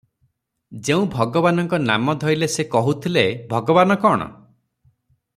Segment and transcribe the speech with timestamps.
[0.87, 4.27] ଯେଉଁ ଭଗବାନଙ୍କ ନାମ ଧଇଲେ ସେ କହୁଥିଲେ ଭଗବାନ୍ କଣ?